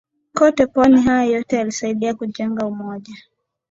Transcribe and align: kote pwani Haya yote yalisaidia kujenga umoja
kote 0.33 0.67
pwani 0.67 1.01
Haya 1.01 1.23
yote 1.23 1.55
yalisaidia 1.57 2.13
kujenga 2.13 2.65
umoja 2.67 3.15